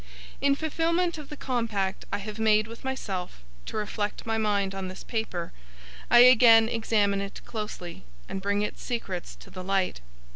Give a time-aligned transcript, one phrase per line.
[0.41, 4.87] In fulfilment of the compact I have made with myself, to reflect my mind on
[4.87, 5.51] this paper,
[6.09, 10.01] I again examine it, closely, and bring its secrets to the light.